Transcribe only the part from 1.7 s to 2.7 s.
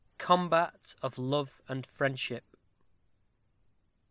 Friendship.